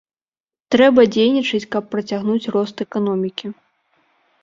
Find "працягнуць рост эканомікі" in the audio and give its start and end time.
1.93-3.57